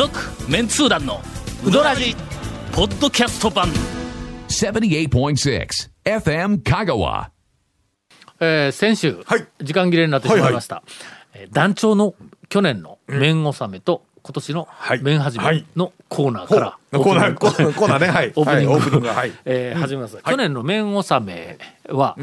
[0.00, 0.18] 続
[0.48, 1.20] メンツー団の
[1.62, 2.16] ウドラジ
[2.72, 3.68] ポッドキャスト版。
[4.48, 5.68] 78.6
[6.06, 7.28] FM Kagawa.
[8.40, 9.46] えー先週、はい。
[9.60, 10.82] 時間切れになってしまいました、
[11.34, 12.14] えー団長の
[12.48, 15.02] 去年の麺納めと今年のはい。
[15.02, 16.98] 麺始めのコーナーほから、う。
[16.98, 17.74] コーナーコーナー。
[17.74, 18.06] コーナーね。
[18.06, 18.32] はい。
[18.36, 18.78] オープニング,、はい。
[18.78, 19.32] オープニングはい。
[19.44, 21.58] えー始めます、去年の麺納め
[21.90, 22.16] は、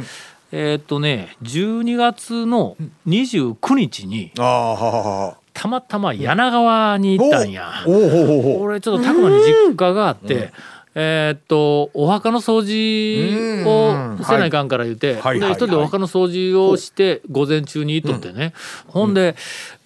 [0.51, 2.75] えーっとね12月の
[3.07, 7.83] 29日にああはははたまたま柳川に行ったんや。
[7.87, 10.51] 俺ちょっと拓磨に実家があって、
[10.93, 18.53] えーっとお墓の掃除をせないかんから言って、で一人でお墓の掃除をして午前中に行っとってね、
[18.85, 19.35] ほんで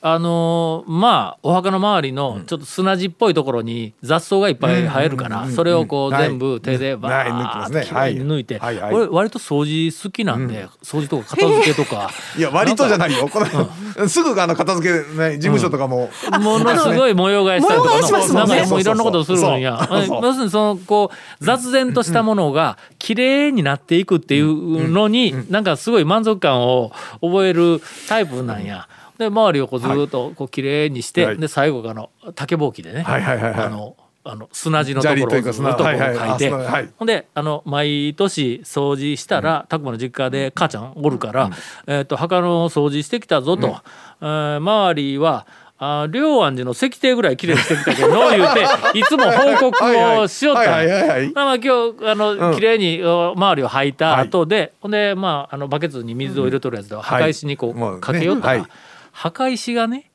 [0.04, 6.30] あのーまあお墓の周りのちょっと砂地っぽいところに雑草がいっぱい生えるから、それをこうはい。
[6.30, 8.78] 全部手でバーッときれいに抜いて、はい。
[8.78, 8.94] はい。
[8.94, 9.04] はい。
[9.04, 12.10] 俺割と掃除好きなんで、掃除とか片付けとか。
[12.36, 13.28] いや割とじゃないよ。
[13.28, 16.10] このすぐあの片付けね事務所とかも。
[16.40, 18.56] ものすごい模様替えしたりとか模様替えしますもんね。
[18.56, 19.88] なんかもういろんなことをするんや。
[20.24, 28.88] 要するにそのこう雑然としたものが綺麗になっていくっていうのになんかすごい満足感を覚えるタイプなんや。
[29.22, 31.38] で周りをこうずっとこう綺麗にして、はい。
[31.38, 33.66] で最後あの竹ぼうきでね、はいはいはいはい。
[33.66, 36.90] あのあの砂地のところをずっとこう書いて、はい。
[36.96, 41.50] ほんであの毎年掃除したら拓磨、の実家で母ちゃんおるから、
[41.88, 45.48] えー、と墓の掃除してきたぞと、えー周りは
[45.84, 51.32] あ龍安寺の石庭ぐらい綺麗にしてきたけどの 言うていつも報告をしよったはいはいはいはい。
[51.34, 52.56] まあまあ今日あの、うん。
[52.56, 58.70] 綺麗にお周りを履いた後で、ほんでまああのバケツに水を入れとるやつで墓石にこう、かけよったら、はい
[59.12, 60.12] 墓石がね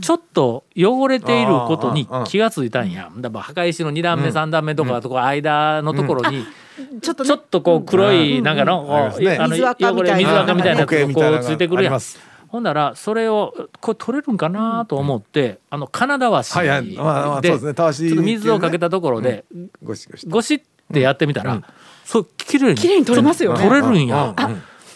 [0.00, 3.10] ちょっと汚れていることに気がついたんや。
[3.14, 6.46] だから墓石の2段目、3段目とかとこ間のところに、
[7.02, 7.28] ちょっとね。
[7.28, 9.28] ちょっとこう黒いなんかの、うん。
[9.28, 12.00] あの水垢みたいな汚れ水垢みたいなやがこうついてくるやん
[12.48, 16.96] ほんならそれをこれ取れるんかなと思って、あの金田和紙はいはい。
[16.96, 17.74] まあまあでそうですね。
[17.74, 19.44] たわしちょっと水をかけたところで、
[19.82, 20.60] ゴシゴシゴシっ
[20.90, 21.62] てやってみたら、
[22.06, 23.58] そう綺麗に取れますよね。
[23.58, 24.34] 取れるんや。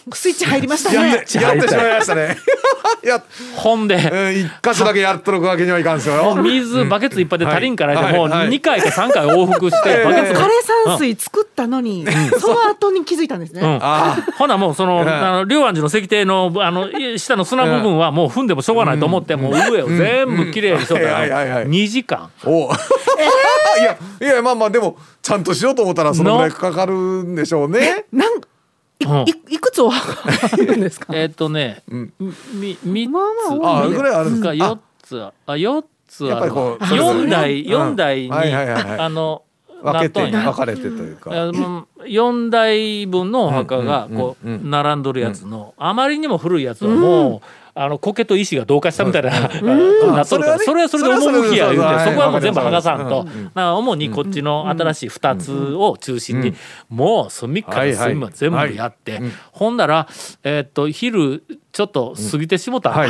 [0.09, 1.25] あスイッチ入りましたね。
[1.25, 1.67] てやって。
[1.67, 2.37] しまいましたね。
[3.03, 3.23] いや
[3.55, 6.35] ほんで、うん一箇所だけやっとるわけにはいかんですよ。
[6.41, 8.13] 水バケツいっぱいで足りんからはい。
[8.13, 8.49] もうはい。
[8.49, 10.47] 2回か3回往復してええバケツ枯
[10.85, 12.05] 山水作ったのに
[12.39, 13.79] その後に気づいたんですね、うん。
[13.81, 15.09] あほなもうその、うん。
[15.09, 20.95] あの龍安寺の石庭のあのい下の砂部分はもう踏んでもしょうがないと思って、もう上を全部きれいにしと。
[20.95, 22.29] ったら2時間。
[22.45, 22.71] お。
[23.79, 28.05] いやいやまあまあでもちゃんとしようと思ったらそのぐらいかかるんでしょうね。
[28.11, 28.41] なん
[28.99, 29.17] いうん。
[29.27, 31.07] いいくつお墓があるんですか？
[31.15, 32.11] えーっとね、ん。
[32.53, 33.61] みみまあ三つ。
[33.61, 34.49] まああぐらいあるんですか？
[34.49, 35.23] か四つ。
[35.45, 37.69] あ四つやっぱりある台うん。
[37.71, 38.99] 四台に、はいはいはいはい。
[38.99, 39.41] あの
[39.83, 41.31] 分けて分かれてというか。
[41.31, 49.47] あの4台分のお墓がこううんうんうん並んどるやつのあまりにも古いやつはもうあの苔と石が同化したみたいな な
[50.23, 50.59] っとるから。
[50.59, 53.21] そそれはそれで趣や言うてそこはもう全部剥がさんと。
[53.21, 56.53] うんうんだから主にこっちの新しい2つを中心に
[56.89, 59.21] もう隅から隅まで全部やって
[59.51, 60.07] ほんだら
[60.43, 62.91] えーっと昼ちょっと過ぎてしもた。
[62.91, 63.09] はい。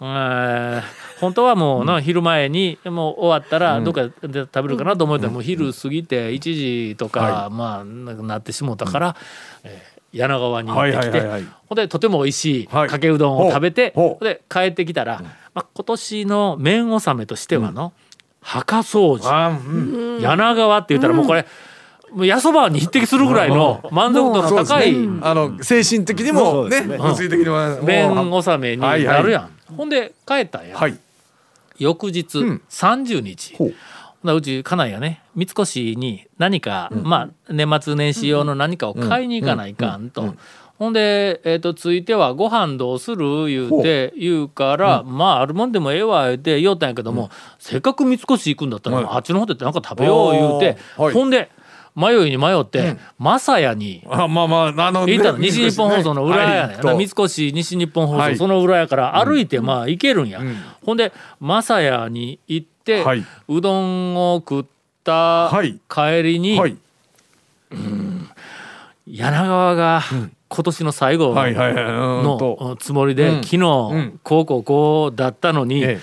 [0.00, 0.82] えー
[1.20, 6.38] 本当はもうな、昼前にもう終わったらどっかで食べるかなと思ってもう昼過ぎて1
[6.90, 9.16] 時とか、はまあななってしもうたから、
[9.64, 11.44] えー柳川に行ってきて、はいはいはいはい。
[11.66, 12.88] ほんでとても美味しいはい。
[12.88, 14.08] かけうどんを食べて、ほう。
[14.08, 14.18] ほう。
[14.20, 15.22] ほんで帰ってきたら、
[15.54, 17.92] まあ、今年の麺納めとしてはの、
[18.40, 19.28] 墓掃除。
[19.28, 20.20] あうん。
[20.20, 21.46] 柳川って言ったらもうこれ、
[22.12, 25.20] もうやそばに匹敵するぐらいの満足度の高いね。
[25.22, 26.82] あの精神的にもね。
[26.82, 30.98] 物理的にも麺納めになるやん、ほんで帰ったんや、はい。
[31.78, 32.62] 翌日ん。
[32.70, 33.68] 30日、ほう。
[33.68, 33.74] ほ
[34.24, 40.34] なうち家内がね三越に何か、まあ年末年始用の何かを買いに行かないかんと。
[40.78, 49.06] ほんで、えー、とついてはご飯どうする言うて言うから、まああるもんでもええわ言うて言おったんやけども、せっかく三越行くんだったら、はい。
[49.10, 51.14] あっちの方でなんか食べよう言うて、はい。
[51.14, 51.50] ほんで
[51.96, 56.96] 迷いに迷って、マサヤにあまあまああの行ったの西日本放送の裏やねん、はい。
[56.96, 58.36] 三越西日本放送、はい。
[58.36, 60.40] その裏やから歩いてまあ行けるんや、
[60.86, 63.24] ほんで正屋に行って、はい。
[63.48, 64.64] うどんを食っ
[65.04, 65.12] た
[65.48, 65.78] はい。
[65.88, 66.76] 帰りに、はい。
[69.06, 70.02] 柳川が
[70.48, 73.34] 今年の最後のつもりで、うん。
[73.36, 74.20] 昨日、ん。
[74.22, 76.00] こうこうこうだったのに、えマ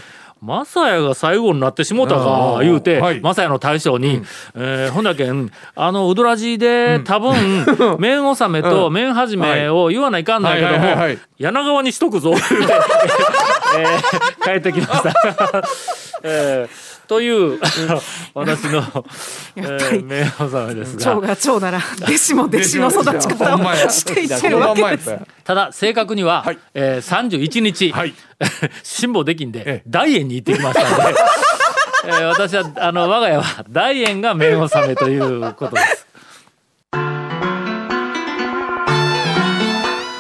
[0.66, 3.20] サヤが最後になってしもたかうん言うて、はい。
[3.22, 4.22] マサヤの大将に、
[4.56, 7.34] えーほんだけんあのうどらじで多分、
[8.00, 11.08] 麺納めと麺始めを言わないかんないけども、
[11.38, 12.74] 柳川にしとくぞ言うて、
[13.78, 15.14] えー帰ってきました。
[16.24, 17.60] えーという
[18.34, 18.84] 私の、
[19.56, 25.18] えー、麺納めです長がが長なら 弟子も弟子の育ち方をしていってるわけです。
[25.44, 26.60] ただ正確には、はい。
[26.74, 28.14] えー、31日、はい。
[28.84, 29.84] 辛抱できんでええ。
[29.88, 31.16] 大円に行ってきましたので、
[32.08, 36.08] えー私はあの我が家は大円が麺納めということです。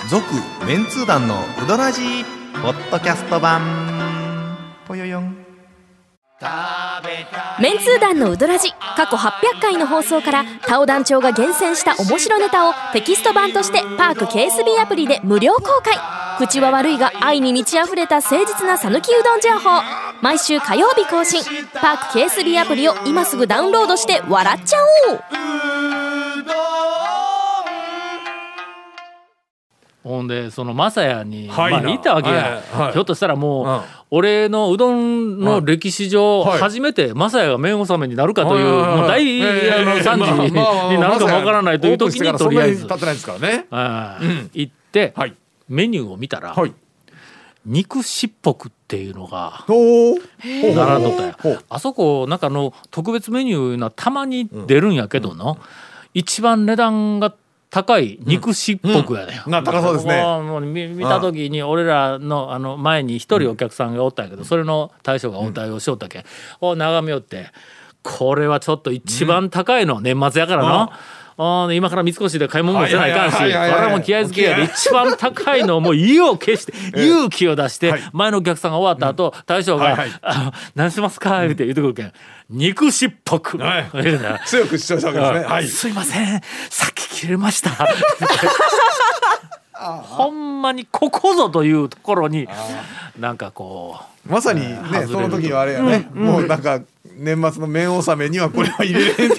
[0.10, 0.24] 続
[0.66, 3.62] メンツー団のウドラジーポッドキャスト版。
[4.88, 5.35] ぽよよん
[6.42, 15.96] メンツー団のウドラジ過去800回の放送からタオ団長が厳選した面白ネタをテキスト版としてパーク KSB アプリで無料公開。
[16.38, 19.82] 口は悪いが愛に満ち溢れた誠実な讃岐うどん情報。
[20.22, 21.42] 毎週火曜日更新。
[21.74, 24.78] パーク KSB アプリを今すぐダウンロードして笑っちゃ
[25.12, 25.20] おう。
[30.04, 31.72] ほんでそのマサヤに、はい。
[31.72, 32.82] まあ、いたわけや、はい。
[32.84, 32.92] はい。
[32.92, 33.82] ひょっとしたらもう、うん
[34.17, 36.59] 俺のうどんの歴史上、はい。
[36.59, 45.35] 初めてマサヤが麺納めになるかという、もう大、あの惨事になるかもわからないという時にとりあえず、立ってないですからねあー行って、はい
[45.67, 46.73] メニューを見たら、はい
[47.65, 55.57] 肉しっぽくっていうのが並んどったんやあそこなんかあの特別メニューいうのはたまに出るんやけどの、
[56.13, 57.35] 一番値段が
[57.75, 59.51] 高い肉しっぽくやね、うん。
[59.51, 60.22] な高そうですね。
[60.24, 66.24] もう見見た時に俺らのあの前に一人お客さんがおったんやけど、それの大将が応対をしよったけん、
[66.62, 67.48] を眺めよって。
[68.01, 71.00] これはちょっと一番高いの、年末やからな。
[71.38, 74.63] あー今から三越で買い物もせないかんし、これはもう気合い付けやで。
[74.63, 78.01] 一番高いのをもう意を決して勇気を出してはい。
[78.13, 82.13] 前のお客さんが終わった後大将がはいはい「あの何しますか?」言って言ってくるけん
[82.50, 83.57] 「肉しっぽく
[84.45, 85.39] 」強く主張したわけですね。
[85.44, 85.68] はい。
[85.68, 86.42] すいません。
[86.69, 87.71] さっき切れました。
[89.73, 92.47] ほんまにここぞというところに
[93.19, 96.09] なんかこまさにねその時はあれやね。
[96.13, 96.81] もうなんか
[97.17, 99.35] 年末の麺納めにはこれは入れれんっ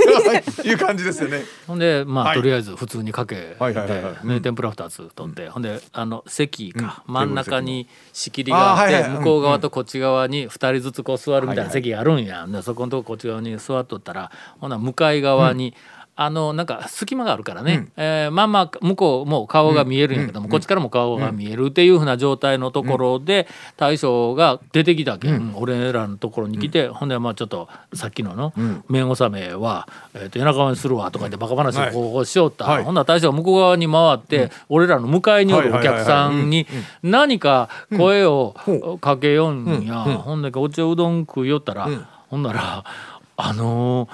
[0.56, 1.38] ていう感じですよね。
[1.38, 2.36] うほんでまあ、はい。
[2.36, 4.14] とりあえず普通にかけてはいはいはいはい。
[4.24, 7.14] 名天ぷら2つ取って、ほんであの席か、うん。
[7.14, 14.30] 真ん中に仕切りがあって、はいはい向こう側とこっち側に2人ずつこう座るみたいな席があるんや、でそこのとここっち側に座っとったら
[14.60, 15.74] ほな向かい側に、
[16.18, 23.46] あのなんか隙間があるからね、えーまあまあ向こうも顔が見えるんやけども、こっちからも顔が見えるっていうふうな状態のところで、
[23.76, 25.30] 大将が出てきたけ。
[25.30, 28.54] ん、俺らのところに来て、ほんでまあちょっとさっきのの
[28.88, 32.84] 麺納めは、えー、と夜中にするわとか言ってバカ話をこうしよった、はい。
[32.84, 36.66] ほんなら大将が向こう側に回って、俺らの向かいにおるお客さんに
[37.02, 38.54] 何か声を
[39.02, 41.90] かけよんや、ほんだけお茶うどん食いよったら、
[42.30, 42.84] ほんなら
[43.36, 44.08] 「あのー、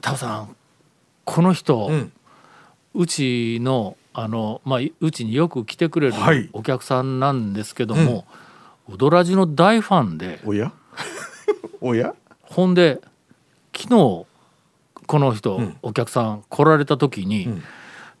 [0.00, 0.56] タオさん
[1.30, 2.12] この人、ん。
[2.92, 6.50] うちのあの、まあ、いうちによく来てくれるはい。
[6.52, 8.24] お客さんなんですけども、
[8.88, 10.72] うどらじの大ファンでおや？
[11.80, 12.14] おや？
[12.42, 13.00] ほんで
[13.72, 14.26] 昨日
[15.06, 17.48] この人、お客さん来られた時に、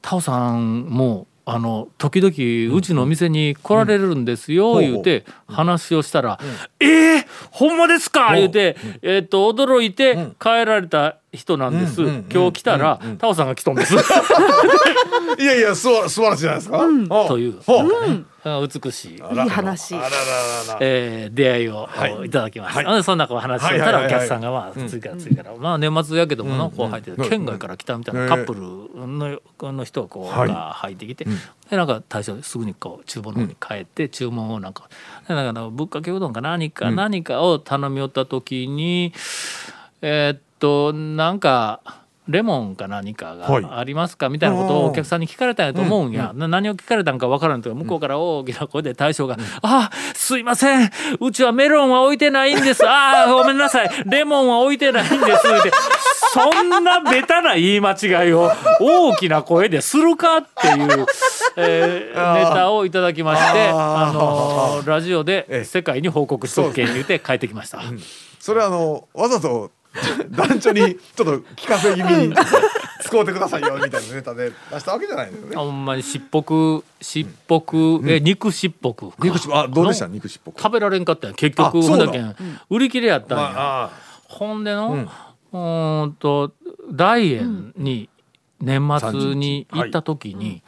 [0.02, 4.80] タオさんもあの時々うちのお店に来られるんですよ、うん。
[4.80, 6.38] 言うて話をしたら
[6.78, 13.94] 「えー、ほんまですか!」言うて、えーっと驚いて帰られた人なんです、今日来たら、タオさんが来とんです。
[15.38, 16.80] いやいやすわ素晴らしいじゃないですか。
[16.80, 18.10] あという、ほう。
[18.10, 19.14] ね美しい。
[19.14, 19.94] いい話。
[20.80, 22.26] えー出会いを、はい。
[22.26, 22.86] い、ただきました、はい。
[22.86, 28.60] ほんでそんなこう話をしたらお客さんがまあ次から次から、まあ年末やけどものこう入ってて、県外から来たみたいなカップル
[29.06, 29.38] の
[29.72, 30.48] の人がこう、はい。
[30.48, 31.26] が入ってきて、
[31.70, 34.88] でなんか大将すぐにこう厨房の方に帰って、注文をなんか
[35.28, 39.12] でなんかぶっかけうどんか何か何かを頼み寄った時に、
[40.02, 40.49] えーっと
[40.92, 41.80] なんか。
[42.28, 43.62] レモンか何かはい。
[43.62, 50.90] がありますかみたいなことをお客さんに聞かれたんやと思うんや、な何を聞かれたんか分からんけど向こうから大きな声で大将が「あすいません。
[51.18, 52.84] うちはメロンは置いてないんです。
[52.86, 53.90] あーごめんなさい。
[54.06, 55.72] レモンは置いてないんです」って
[56.32, 61.06] そんなベタな言い間違いを大きな声でするかっていう、
[61.56, 65.58] えーネタをいただきましてあのーラジオええ。
[65.58, 67.80] で世界に報告しとくけん言うて帰ってきました。
[68.38, 69.72] それはあのわざと
[70.30, 72.34] 団長にちょっと聞かせ気味に
[73.02, 75.56] 使うてくださいよみたいなネタで出したわけじゃないですよね。
[75.56, 79.10] ほんまにしっぽくしっぽく、え肉しっぽく。
[79.10, 80.06] か肉しあどうでした？
[80.06, 80.60] の肉しっぽく。
[80.60, 81.34] 食べられんかったんや。
[81.36, 82.36] 結局あそうなんほだけん
[82.70, 83.90] 売り切れやったんや、まああ
[84.28, 85.08] ほんでの、
[85.52, 86.52] うーんと
[86.92, 88.08] 大円に
[88.60, 90.62] 年末に行った時に、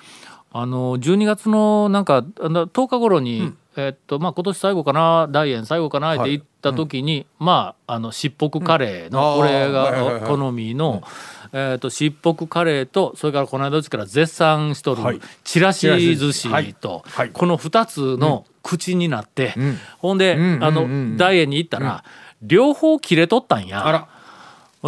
[0.53, 11.03] あの12月のなんかあの10日頃に、えっとまあ今年最後かな大円最後かなって行った時に、まああのしっぽくカレーの、俺が好みの、
[11.53, 15.21] えっとしっぽくカレーとそれからこの間うちから絶賛しとる、はい。
[15.45, 16.75] ちらし寿司はい。
[16.75, 17.31] と、はい。
[17.31, 19.79] この2つの口になって、ん。
[19.99, 21.17] ほんで、んあの、うんうん。
[21.17, 22.05] 大円に行ったら、
[22.43, 23.87] 両方切れとったんや。
[23.87, 24.09] あら。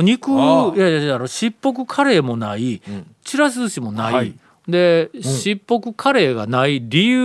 [0.02, 0.34] 肉い
[0.78, 2.82] やいやいやあのしっぽくカレーもない、
[3.22, 4.34] ちらし寿司もない、はい。
[4.68, 7.24] で、しっぽくカレーがない理由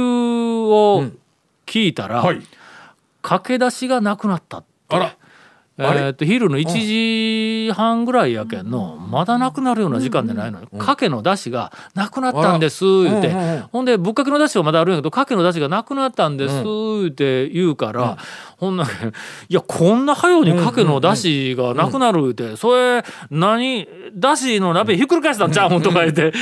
[0.68, 1.06] を
[1.70, 2.42] 聞いたら、はい。
[3.22, 4.68] 駆け出しがなくなったって。
[4.90, 5.18] あら
[5.80, 13.34] えーっと昼の1時半ぐらいやけんのまだなくなるような時間でないのにかけのだしがなくなったんです言うて。
[13.72, 18.18] ほんでぶっかけのだしはまだあるんやけどかけのだしがなくなったんです言うて言うから
[18.58, 18.94] ほんならい
[19.54, 26.34] やこんな早うにかけのだしがなくなる言うてそれ何だしの鍋ひっくり返したんちゃうんとか言って。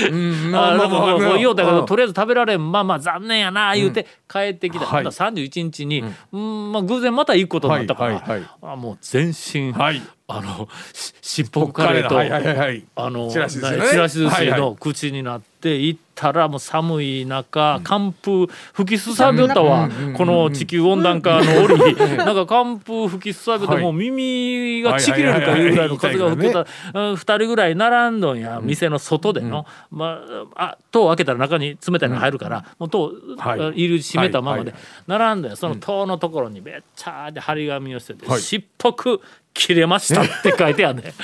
[0.52, 1.76] まああなんか言おうたけうん。
[1.78, 4.88] どとりあえず食べられんまあまあ残念やな言うて帰ってきた、はい。
[4.88, 6.72] ほんなら31日に、うん。
[6.72, 8.24] まあ、偶然また行くことになったから、
[8.62, 10.02] あもう全身、はい。
[10.30, 12.86] あのししっぽカレーと、はいはいはいはい。
[12.96, 23.84] あのちらし寿司の口になって行ったらもう寒い中寒風吹きすさびよったわ、この地球温暖化の折 なんか寒風吹きすさびよってはい。
[23.84, 30.20] もう耳がちぎれるかいうぐらいの風が吹ってたうん二人ぐらい並んどんや店の外での、ま
[30.56, 33.14] ああ戸を開けたら中に冷たいの入るから、もう戸
[33.48, 38.42] 入り閉めたままではいはい並んでその戸のところにべっちゃーって張り紙をしてて「はい。
[38.42, 39.22] しっぽく
[39.54, 41.14] 切れました」って書いてあるね。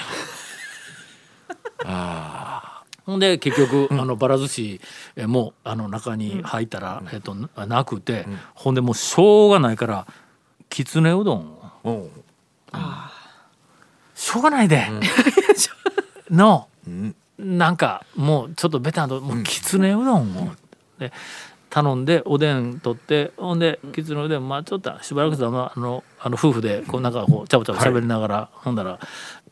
[3.06, 4.82] ほんで結局、あのばら寿司
[5.18, 10.08] えもあの中に入ったら、えっとななくて、ほんでもうしょうがないから
[10.70, 11.40] きつねうどん
[11.84, 12.10] を。
[12.74, 12.78] う。
[12.78, 12.80] ん。
[14.16, 14.88] しょうがないで、
[16.32, 16.70] の、
[17.38, 20.56] なんかもうちょっとベタなともうきつねうどんを、
[20.98, 21.12] で
[21.74, 29.00] 頼んでおでん取ってほんできつねうどんまあちょっとしばらくしたらあのあの夫婦でこうなんかこうちゃぶちゃぶ喋りながら、ほんだら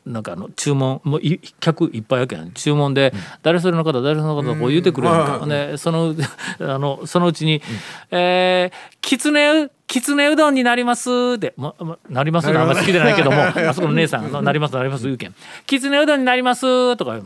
[0.05, 2.51] なんかあの注文もうい客いっぱいやけん。
[2.51, 3.11] 注文で
[3.41, 5.49] 誰それの方誰それの方こう言うてくれるんか、ほん。
[5.49, 6.13] でその
[6.59, 7.59] あのそのうちに
[8.11, 15.35] 「えーきつねうきつねうどんになります」って、まま「なります」ってあんまり好きでないけども あそこの姉さんの「なりますなります」言うけん
[15.67, 17.19] 「きつねうどんになります」とか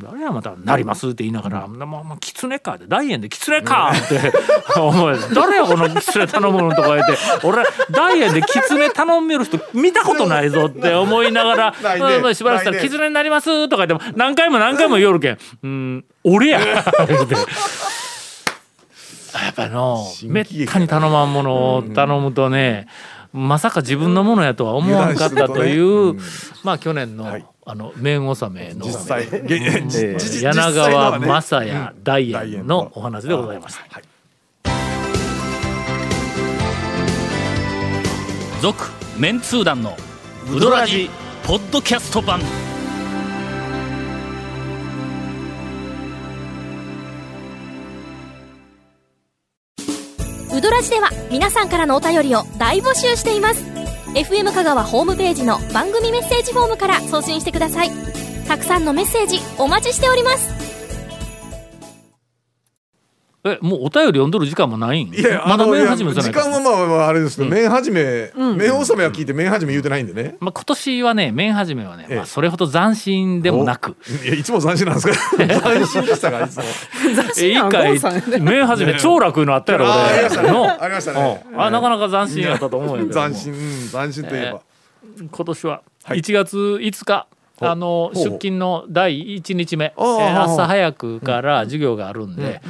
[0.00, 4.32] 誰やまた「なります」って言いながら「まあまあきつねか」って大円で「きつねか」って
[4.78, 5.18] 思う。
[5.34, 7.18] 誰やこのきつね頼むのとか言って。
[7.42, 12.88] 俺大円できつね頼める人見たことないぞって思いながらまあまあしばらくしたら「ないね。
[12.88, 16.60] きつねになります」とか言っても何回も何回も言おるけん「うん俺や」
[17.08, 17.34] 言うて。
[19.42, 22.86] やっぱりのめったに頼まんものを頼むとね、
[23.32, 26.14] まさか自分のものやとは思わんかったという、
[26.62, 27.44] まあ去年の、はい。
[27.66, 33.86] あの面納めの実際現実実柳川ね正也大大円円のお話でございました。
[33.88, 34.02] はい。
[38.60, 38.84] 続
[39.18, 39.96] メンツー団の
[40.54, 41.08] ウドラジ
[41.46, 42.40] ポッドキャスト版
[50.54, 53.64] ウドラジでは皆さんからのお便りを大募集しています。
[54.14, 57.90] FM 香川ホームページの番組メッセージフォームから送信してください。
[58.46, 60.73] たくさんのメッセージお待ちしております。
[63.46, 65.12] えもうお便り読んどる時間もないん？
[65.14, 66.40] いやまだ面始めじゃないか？
[66.44, 70.36] 時間はまあまああれですけど麺始め麺納めは聞いて麺始め言うてないんでね。
[70.40, 72.16] まあ、今年はね面始めはね、ええ。
[72.16, 73.96] まあ、それほど斬新でもなく。
[74.24, 75.14] いやいつも斬新なんですか？
[75.36, 76.38] 斬新でしたか？
[76.38, 76.62] らいつも。
[77.38, 80.62] え一回面始め超楽のあったやろあありました俺の。
[80.64, 81.44] ねありましたね。
[81.52, 81.60] うん。
[81.62, 83.26] あなかなか斬新やったと思うんやけども。
[83.28, 84.60] 斬新うん斬新といえば。
[85.30, 86.18] 今年ははい。
[86.20, 87.26] 1月5日、
[87.60, 92.62] あの出勤の第1日目、朝早くから授業があるんで、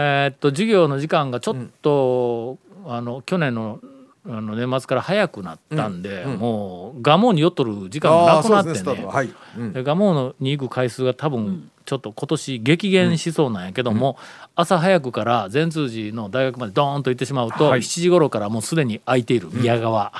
[0.00, 3.80] えーっと授業の時間がちょっと、あの去年の
[4.26, 8.78] あの年末から早くなったんで、もう蒲生に寄っとる時間がなくなってね。
[8.78, 9.12] ねトは。
[9.12, 9.34] はい。
[9.56, 9.72] うん。
[9.72, 14.18] で蒲生に行く回数が多分ちょっと今年激減しそうなんやけども、
[14.54, 17.80] 朝早くから善通寺の大学までドーンと行ってしまうと、はい。
[17.80, 20.12] 7時頃からもうすでに空いている宮川、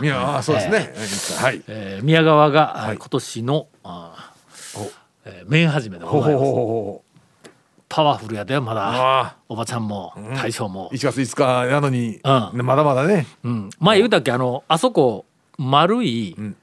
[0.55, 0.95] うですね。
[1.39, 1.63] はい。
[1.69, 2.97] えー宮川が、はい。
[2.97, 4.91] 今年のあーお。
[5.27, 6.55] えー麺始めでほうほうございますほう。
[6.57, 7.05] ほ
[7.89, 9.21] パワフルやでまうだ。
[9.21, 10.91] あおばちゃんも大将も。
[10.93, 12.57] あ、1月5日なのにうん。
[12.59, 13.27] ねまだまだね。
[13.45, 15.25] うん、前言うたっけあのあそこ
[15.57, 16.57] 丸いうん。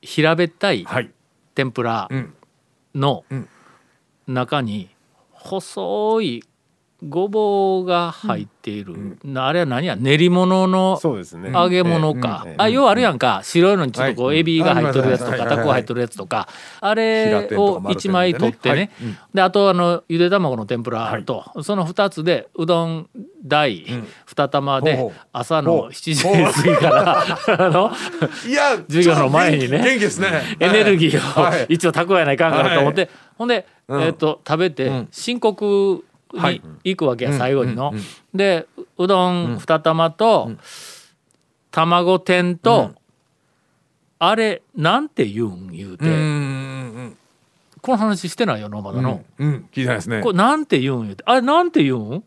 [0.00, 1.10] 平べったいはい。
[1.54, 2.34] 天ぷらうん。
[2.94, 3.48] のうん。
[4.28, 4.88] 中に
[5.32, 6.44] 細い
[7.08, 9.96] ごぼうが入っている、なあれは何や？
[9.96, 11.00] 練り物の。
[11.02, 13.40] 揚げ物か、あ要はあるやんか。
[13.42, 15.48] 白いのにちょっとこうはいエビが入っとるやつとかはい。
[15.48, 16.48] タコが入っとるやつとか。
[16.80, 18.74] あれをか丸天1枚取ってね。
[18.74, 18.90] はい。
[19.02, 19.18] うん。
[19.34, 21.44] であとあのゆで卵の天ぷらと。
[21.62, 23.08] その2つでうどん
[23.44, 25.88] 大2玉で朝のほう。
[25.88, 27.90] 7時過ぎからあの
[28.48, 30.42] いや授業の前にね元気ですね。
[30.60, 31.66] エネルギーをはい。
[31.68, 33.10] 一応蓄えないかんからと思って。
[33.36, 34.02] ほんでうん。
[34.02, 35.08] えっと食べてん。
[35.10, 36.54] 申告はい。
[36.54, 37.92] に行くわけや最後にの。
[38.34, 38.66] で
[38.98, 40.52] うどん2玉と
[41.70, 42.92] 卵天と
[44.18, 45.72] あれなんて言うん？
[45.72, 46.06] 言うて。
[46.06, 47.16] ん。
[47.80, 49.04] この話してないよなまだうん。
[49.04, 49.24] の。
[49.38, 49.68] うん。
[49.72, 50.20] 聞いてないですね。
[50.22, 51.02] これなんて言うん？
[51.04, 51.24] 言うて。
[51.26, 52.24] あれなんて言うん？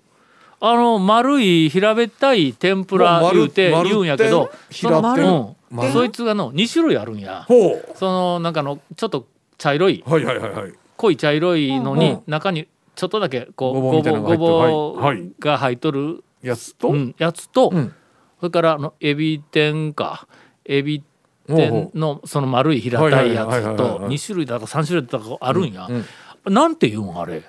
[0.59, 5.77] あの丸い平べったい天ぷら言うて丸言うんやけど天そのうん。
[5.77, 7.43] まあそいつがの2種類あるんや。
[7.47, 7.89] ほう。
[7.95, 10.03] そのなんかのちょっと茶色い。
[10.05, 10.73] はいはいはいはい。
[10.97, 12.23] 濃い茶色いのにうん。
[12.27, 14.99] 中にちょっとだけこうごぼうごぼう
[15.39, 16.23] がご入っとる。
[16.41, 17.15] やつと、うん。
[17.17, 17.93] やつとうん。
[18.39, 20.27] それからあのエビ天か。
[20.63, 21.03] エビ
[21.47, 25.87] 天のその丸い平たいやつとはいはいはい2種類だか3種類だかあるんや。
[25.89, 26.53] うん。
[26.53, 27.43] なんていうんあれ？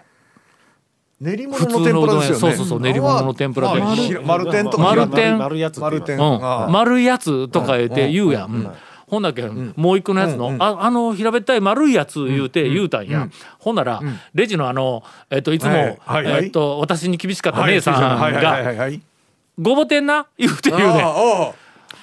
[1.21, 2.39] 練り物の天ぷらですよね。
[2.39, 3.81] そうそうそう練り物の天ぷらで。
[4.23, 4.83] 丸天とか。
[4.83, 5.39] 丸天。
[5.39, 8.75] 丸やつとか言うて言うやん。
[9.07, 9.73] ほんだけん。
[9.77, 14.01] もう一個のやつの、ああの平べったい丸いやつ言うて言うたんや、ほんなら、
[14.35, 15.99] レジのあの、えっといつも、はい。
[16.07, 16.25] はい。
[16.25, 16.45] はい。
[16.45, 17.75] えっと私に厳しかったはい。
[17.75, 18.31] 姉さんがは
[18.73, 18.77] い。
[18.77, 19.01] はい
[19.61, 21.03] 「ごぼ天な」言うて言うね。
[21.03, 21.03] ん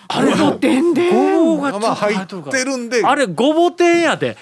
[0.10, 1.10] あれご天で？
[1.10, 3.04] ごぼうが入ってるんで。
[3.06, 4.38] あれごぼ天やで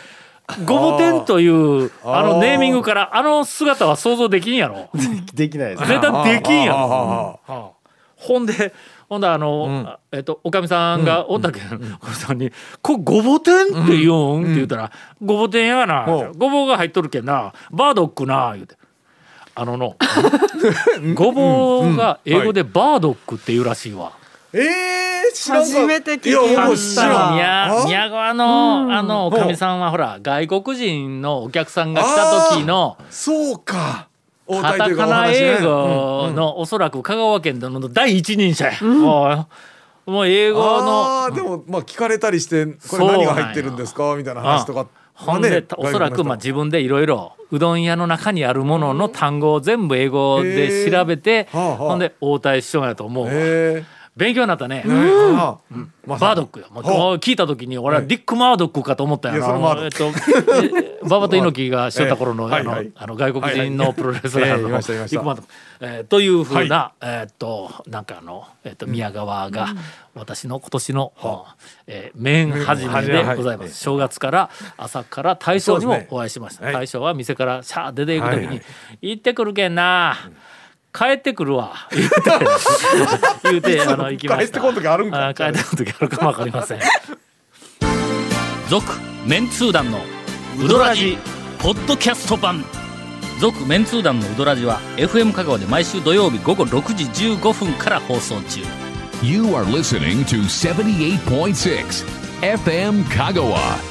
[0.66, 4.90] ごぼ天というあのネーミングからあの姿は想像できんやろ。
[5.34, 5.88] できないです。
[5.88, 7.76] 絶対できんやろ
[8.32, 8.74] ほんで
[9.10, 12.50] ほんであの、あえっとおかみさんがおったけん、おかみさんに
[12.82, 16.38] 「これごぼ天って言うん?」って言ったら「ごぼ天やな、ほう。
[16.38, 17.54] ごぼうが入っとるけんな。
[17.72, 18.76] バードックな」言うて。
[19.54, 19.98] あのの
[21.14, 24.14] ごぼうが英語でバードックっていうらしいわ。
[24.54, 25.68] ええ知らんか。
[25.68, 27.86] 初めて聞きいたん宮あ？
[27.86, 34.08] 宮川のあのおかみさんはほら外国人のお客さんが来た時のそうか
[34.58, 38.84] 応カ対というかタカナお話ね英語のおそらく香川県での第一人者や。
[38.84, 39.48] も
[40.08, 40.60] うもう英語
[41.30, 44.16] のでもまあ聞かれたりしてこれ何が入ってるんですか？
[44.16, 44.88] みたいな話とか。
[45.14, 53.32] ほんで、おそらくまあ自分でいろいろうどん屋の中にあるものの単語を全部英語で調べて、ほんで応対しようやと思うわ。
[54.18, 54.84] え勉強になったね。
[54.86, 55.76] えああ。
[56.06, 56.60] まさにバードック。
[56.60, 56.68] よ。
[56.72, 56.84] もう
[57.16, 59.36] 聞いた時に俺はディック・マードックかと思ったよ。
[59.36, 65.16] いやそれマードえッっと、え馬場と猪木がしとった頃のええあのあの外国人のプロレスラーのはいはいええいましたいました。
[65.16, 65.52] ディック・マードック。
[65.82, 69.68] えーというふうな、えーっとなんかあの、えーっと宮川が
[70.14, 71.14] 私の今年の、
[71.88, 73.78] えー麺始めでございます。
[73.78, 76.66] 正月から朝から大将にもお会いしました。
[76.66, 76.74] はい。
[76.74, 78.62] 大将は店からシャー出ていく時に、
[79.02, 80.18] 行ってくるけんな。
[80.94, 81.88] 帰ってくるわ。
[81.92, 82.22] 言うて
[83.44, 84.44] 言うてあの行きました。
[84.46, 86.80] 帰ってこん時あるんかあ帰ってこん時あるかもわかりません。
[88.70, 88.86] 続
[89.26, 90.00] メンツー団の
[90.60, 91.18] ウドラジ
[91.60, 92.64] ポッドキャスト版。
[93.40, 98.62] 続メンツー団のウドラジは FM 香川で毎週土曜日午後6時15分から放送中。
[99.24, 102.06] You are listening to 78.6
[102.42, 103.91] FM Kagawa.